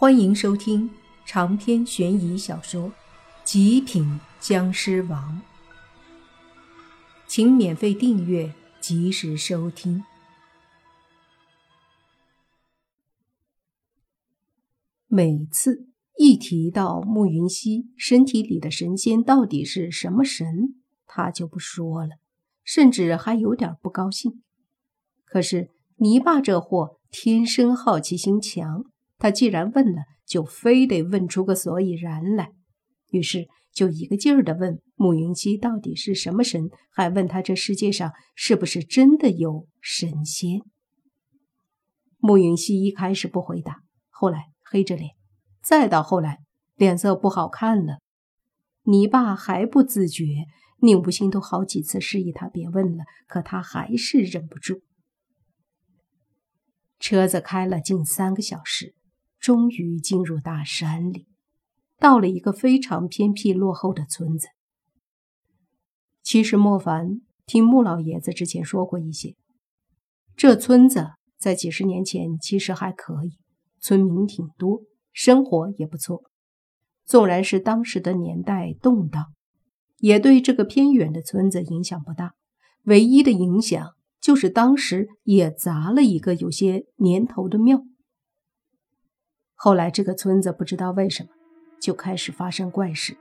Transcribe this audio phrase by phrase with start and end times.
[0.00, 0.88] 欢迎收听
[1.26, 2.90] 长篇悬疑小说
[3.42, 5.42] 《极品僵尸王》，
[7.26, 10.04] 请免费订阅，及时收听。
[15.08, 20.76] 每次一提到慕云熙身体里的神仙到底是什么神，
[21.08, 22.18] 他就不说了，
[22.62, 24.44] 甚至还有点不高兴。
[25.24, 28.84] 可是泥巴这货天生好奇心强。
[29.18, 32.52] 他既然问了，就非得问出个所以然来，
[33.10, 40.60] 于是就一个劲儿地问慕云熙到底是什么神，还问他这世界上是不是真的有神仙。
[42.18, 45.10] 慕云熙一开始不回答，后来黑着脸，
[45.62, 46.38] 再到后来
[46.76, 47.98] 脸色不好看了。
[48.82, 50.24] 你爸还不自觉，
[50.80, 54.80] 宁不心都好几次示意他别问了，可他还是忍不住。
[56.98, 58.94] 车子开了近三个小时。
[59.38, 61.26] 终于进入大山里，
[61.98, 64.48] 到了一个非常偏僻落后的村子。
[66.22, 69.34] 其实莫凡听穆老爷子之前说过一些，
[70.36, 73.38] 这村子在几十年前其实还可以，
[73.80, 76.24] 村民挺多，生活也不错。
[77.06, 79.32] 纵然是当时的年代动荡，
[79.96, 82.34] 也对这个偏远的村子影响不大。
[82.84, 87.82] 唯一的影响就是当时也砸了一个有些年头的庙。
[89.60, 91.30] 后来，这个村子不知道为什么
[91.80, 93.16] 就开始发生怪事。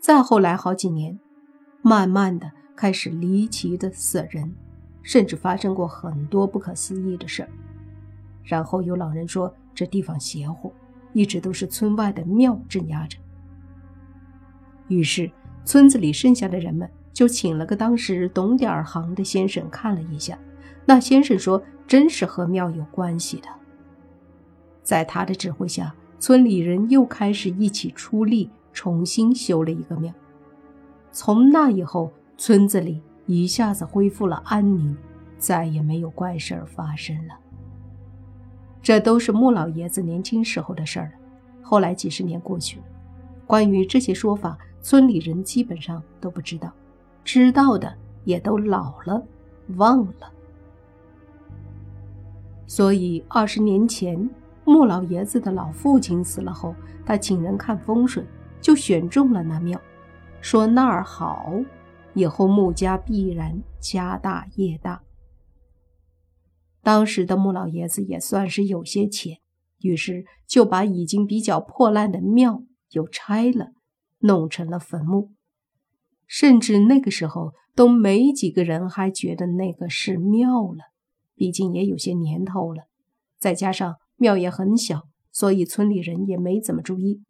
[0.00, 1.20] 再后来好几年，
[1.82, 4.52] 慢慢的开始离奇的死人，
[5.04, 7.48] 甚至发生过很多不可思议的事儿。
[8.42, 10.72] 然后有老人说这地方邪乎，
[11.12, 13.16] 一直都是村外的庙镇压着。
[14.88, 15.30] 于是
[15.64, 20.36] 村子里剩下的人们就请了个当时懂点行的先生看了一下。
[20.84, 23.48] 那先生说，真是和庙有关系的。
[24.82, 30.12] 在他的指挥下，村里人又开始一起出力，重新修了一个庙。
[31.12, 34.96] 从那以后，村子里一下子恢复了安宁，
[35.38, 37.34] 再也没有怪事儿发生了。
[38.82, 41.12] 这都是穆老爷子年轻时候的事儿了。
[41.62, 42.84] 后来几十年过去了，
[43.46, 46.72] 关于这些说法，村里人基本上都不知道，
[47.22, 47.94] 知道的
[48.24, 49.22] 也都老了，
[49.76, 50.32] 忘了。
[52.66, 54.28] 所以二十年前。
[54.72, 56.74] 穆老爷子的老父亲死了后，
[57.04, 58.24] 他请人看风水，
[58.58, 59.78] 就选中了那庙，
[60.40, 61.52] 说那儿好，
[62.14, 65.02] 以后穆家必然家大业大。
[66.82, 69.40] 当时的穆老爷子也算是有些钱，
[69.82, 72.62] 于是就把已经比较破烂的庙
[72.92, 73.72] 又拆了，
[74.20, 75.32] 弄成了坟墓。
[76.26, 80.78] 甚至那个时候都没几个人还觉得那个是庙了，
[81.34, 82.84] 毕竟也有些年头了，
[83.38, 83.96] 再加上。
[84.22, 87.24] 庙也很小，所以村里人也没怎么注意。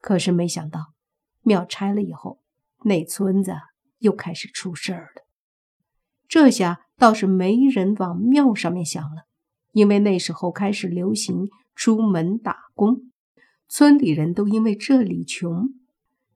[0.00, 0.92] 可是没想到，
[1.40, 2.38] 庙拆了以后，
[2.84, 3.52] 那村子
[3.98, 5.22] 又开始出事儿了。
[6.28, 9.24] 这下倒是没人往庙上面想了，
[9.72, 13.10] 因为那时候开始流行出门打工，
[13.66, 15.74] 村里人都因为这里穷，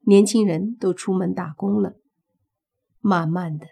[0.00, 1.94] 年轻人都出门打工了。
[2.98, 3.68] 慢慢的，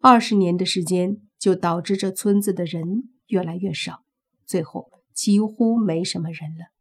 [0.00, 4.04] 二十年的时间就导致这村子的人越来越少。
[4.50, 6.72] 最后几乎没什么人了。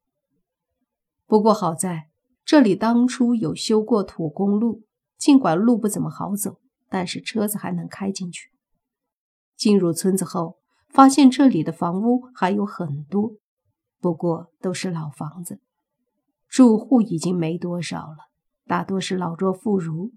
[1.27, 2.09] 不过好在
[2.43, 4.81] 这里当初有修过土公路，
[5.19, 6.59] 尽管路不怎么好走，
[6.89, 8.49] 但是车子还能开进去。
[9.55, 10.57] 进入村子后，
[10.87, 13.33] 发现这里的房屋还有很多，
[13.99, 15.59] 不过都是老房子，
[16.47, 18.29] 住户已经没多少了，
[18.65, 20.09] 大多是老弱妇孺。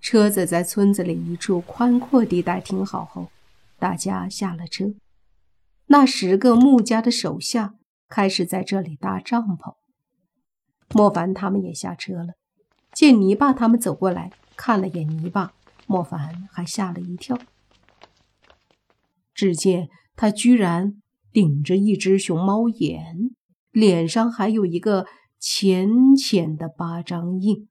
[0.00, 3.30] 车子在村子里一处宽阔地带停好后，
[3.78, 4.94] 大家下了车。
[5.92, 7.74] 那十个穆家的手下
[8.08, 9.74] 开始在这里搭帐篷。
[10.94, 12.34] 莫凡他们也下车了，
[12.92, 15.52] 见泥巴他们走过来，看了眼泥巴，
[15.88, 17.36] 莫凡还吓了一跳。
[19.34, 21.02] 只见他居然
[21.32, 23.32] 顶着一只熊猫眼，
[23.72, 25.08] 脸上还有一个
[25.40, 27.68] 浅浅的巴掌印，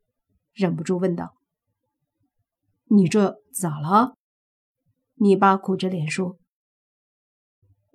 [0.51, 1.35] 忍不住问道
[2.91, 4.17] ：“你这咋了？”
[5.15, 6.37] 泥巴苦着脸说。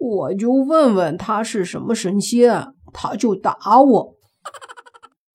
[0.06, 4.14] 我就问问他是什么神仙，他就打我。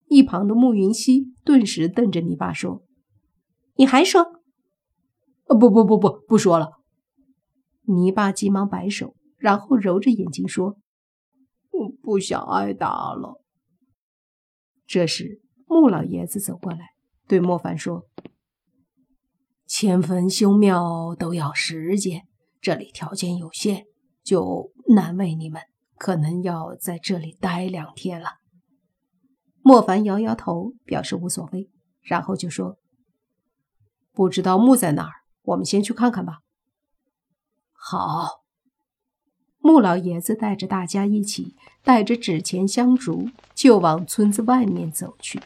[0.07, 2.83] 一旁的慕云熙顿时瞪着你爸说
[3.77, 4.21] ：“你还说？
[5.47, 6.73] 啊不不不不不说了。”
[7.85, 10.77] 泥巴急忙摆手，然后揉着眼睛说
[11.73, 13.41] ：“我不想挨打了。”
[14.85, 16.89] 这时，穆老爷子走过来，
[17.27, 18.05] 对莫凡说
[19.65, 22.27] ：“迁坟修庙都要时间，
[22.61, 23.85] 这里条件有限。”
[24.29, 25.63] 就难为你们，
[25.97, 28.35] 可能要在这里待两天了。
[29.63, 31.71] 莫凡摇摇头，表示无所谓，
[32.03, 32.77] 然后就说
[34.13, 36.41] ：“不知道墓在哪儿，我们先去看看吧。”
[37.73, 38.43] 好。
[39.57, 45.41] 穆老爷子带着大家一起，带着纸钱香烛，就往村子外面走去。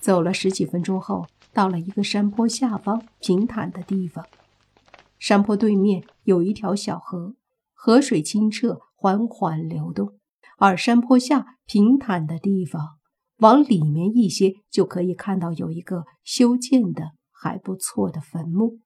[0.00, 4.26] 走了十几分钟后，到了一个山坡下方平坦的地方。
[5.20, 7.34] 山坡对面有一条小河，
[7.82, 10.18] 河水清澈，缓缓流动。
[10.58, 12.98] 而山坡下平坦的地方，
[13.38, 18.80] 往里面一些就可以看到有一个修建的还不错的坟墓。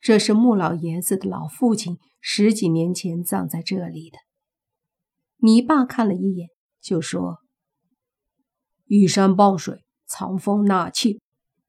[0.00, 4.16] 这是穆老爷子的老父亲十几年前葬在这里的。
[5.36, 6.48] 你爸看了一眼，
[6.80, 7.40] 就说
[8.88, 11.20] ：“依山傍水，藏风纳气。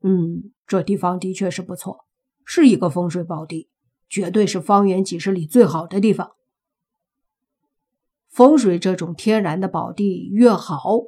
[0.01, 2.05] 嗯，这地方的确是不错，
[2.45, 3.67] 是一个风水宝地，
[4.09, 6.31] 绝对是方圆几十里最好的地方。
[8.27, 10.99] 风水这种天然的宝地越好，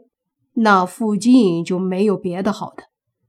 [0.54, 2.84] 那附近就没有别的好的，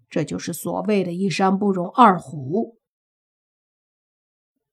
[0.09, 2.79] 这就是所谓的一山不容二虎。”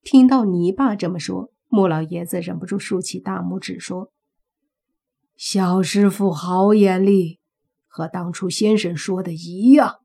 [0.01, 4.13] 听到泥爸这么说，穆老爷子忍不住竖起大拇指说
[5.35, 7.41] ：“小师傅好眼力，
[7.85, 9.99] 和当初先生说的一样。”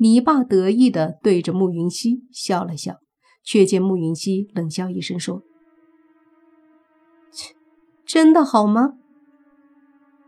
[0.00, 3.00] 泥爸得意地对着穆云溪笑了笑，
[3.42, 5.42] 却见慕云溪冷笑一声说
[7.32, 7.54] ：“切，
[8.04, 8.94] 真的好吗？”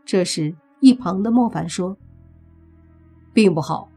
[0.05, 1.97] 这时，一旁的莫凡说
[3.33, 3.89] ：“并不好。”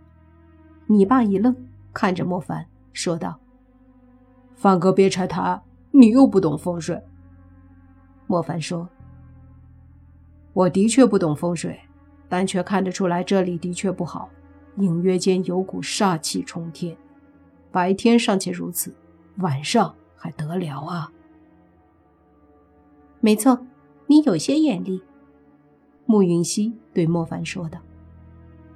[0.88, 1.56] 你爸一愣，
[1.92, 3.40] 看着莫凡说道。
[4.54, 5.60] 范哥，别拆台，
[5.90, 7.02] 你又不懂风水。
[8.28, 8.88] 莫凡说
[10.54, 11.80] ：“我的确不懂风水，
[12.28, 14.30] 但却看得出来这里的确不好，
[14.76, 16.96] 隐约间有股煞气冲天。
[17.72, 18.94] 白天尚且如此，
[19.38, 21.12] 晚上还得了啊？”
[23.20, 23.66] 没错，
[24.06, 25.02] 你有些眼力。”
[26.06, 27.80] 慕云溪对莫凡说道。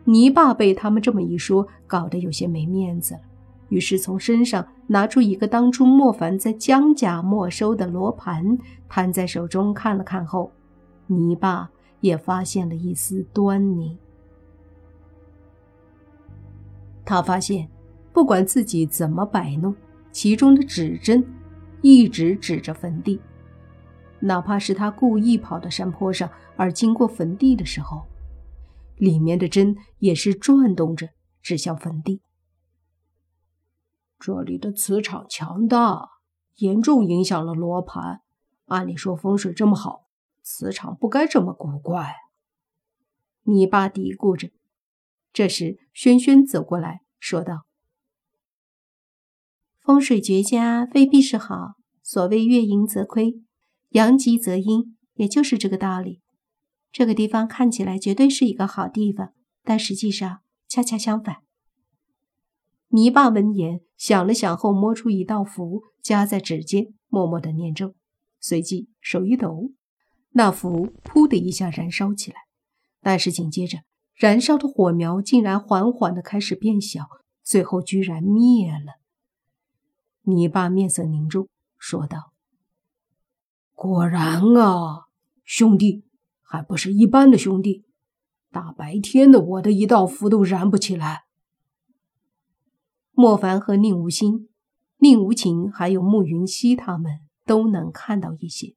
[0.05, 3.21] 泥爸被他们这么一说，搞得有些没面子了。
[3.69, 8.59] 于是从身上拿出一个当初莫凡在江家没收的罗盘，
[8.89, 10.51] 摊在手中看了看后，
[11.06, 11.71] 泥巴
[12.01, 13.97] 也发现了一丝端倪。
[17.05, 17.69] 他发现，
[18.13, 19.73] 不管自己怎么摆弄，
[20.12, 21.25] 其中的指针
[21.83, 23.21] 一直指着坟地，
[24.21, 28.07] 哪怕是他故意跑到山坡上而经过坟地的时候，
[28.97, 31.11] 里面的针也是转动着
[31.41, 32.21] 指向坟地。
[34.19, 36.09] 这里的磁场强大，
[36.56, 38.21] 严重影响了罗盘。
[38.67, 40.09] 按理说风水这么好，
[40.43, 42.15] 磁场不该这么古怪。
[43.45, 44.51] 你爸嘀咕着。
[45.33, 47.65] 这时，轩轩走过来说道
[49.91, 53.43] ：“风水绝佳未必是好，所谓月盈则亏，
[53.89, 56.21] 阳极则阴，也就是这个道理。
[56.93, 59.33] 这个地方看起来绝对是一个好地方，
[59.65, 61.39] 但实际上恰恰相反。”
[62.91, 67.97] 泥巴闻言想了想后，摸出一道符，夹在指尖，默默的念咒，
[68.39, 69.73] 随即手一抖，
[70.35, 72.37] 那符“噗”的一下燃烧起来。
[73.01, 73.79] 但是紧接着，
[74.15, 77.09] 燃烧的火苗竟然缓缓的开始变小，
[77.43, 79.01] 最后居然灭了。
[80.22, 82.32] 泥巴面色凝重，说道
[83.75, 85.06] ：“果然啊，
[85.44, 86.05] 兄弟，
[86.43, 87.84] 还不是一般的兄弟。
[88.50, 91.22] 大白天的，我的一道符都燃不起来。”
[93.12, 94.48] 莫凡和宁无心、
[94.98, 98.74] 宁无情，还有慕云溪，他们都能看到一些。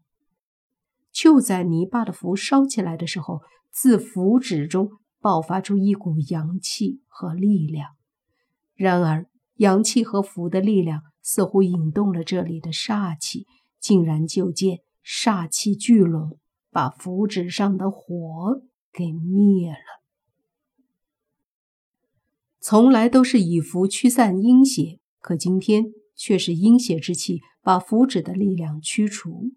[1.12, 7.92] 就在泥巴的符烧起来的时候，自符纸中爆发出一股阳气和力量。
[8.76, 13.46] 然而，阳气和符的力量似乎引动了这里的煞气，
[13.80, 16.40] 竟然就见煞气聚拢，
[16.72, 20.04] 把符纸上的火给灭了。
[22.60, 29.52] 从来都是以符驱散阴邪，可今天却是阴邪之气把符纸的力量驱除，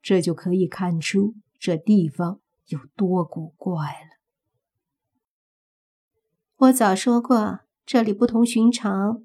[0.00, 4.14] 这就可以看出这地方有多古怪了。
[6.56, 9.24] 我早说过，这里不同寻常，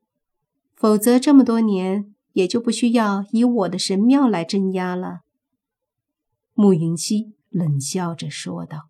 [0.80, 5.24] 否则这么多年也就不需要以我的神庙来镇压了。
[6.54, 8.88] 慕云溪冷笑着说道。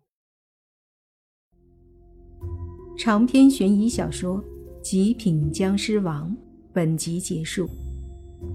[2.96, 4.36] 长篇悬疑小说
[4.80, 6.30] 《极品僵尸王》
[6.72, 7.68] 本集结束，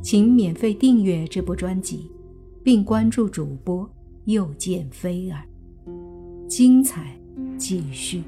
[0.02, 2.10] 请免费订阅这部专辑，
[2.64, 3.90] 并关注主播
[4.26, 5.44] 又见菲儿，
[6.48, 7.20] 精彩
[7.58, 8.24] 继续。